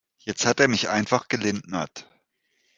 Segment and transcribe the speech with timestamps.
[0.17, 2.09] Jetzt hat er mich einfach gelindnert.